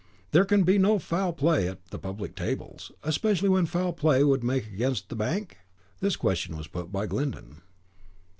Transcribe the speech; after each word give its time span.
"There 0.31 0.45
can 0.45 0.63
be 0.63 0.79
no 0.79 0.97
foul 0.97 1.31
play 1.31 1.67
at 1.69 1.89
the 1.91 1.99
public 1.99 2.35
tables, 2.35 2.91
especially 3.03 3.49
when 3.49 3.67
foul 3.67 3.93
play 3.93 4.23
would 4.23 4.43
make 4.43 4.65
against 4.65 5.09
the 5.09 5.15
bank?" 5.15 5.57
This 5.99 6.15
question 6.15 6.57
was 6.57 6.67
put 6.67 6.91
by 6.91 7.05
Glyndon. 7.05 7.61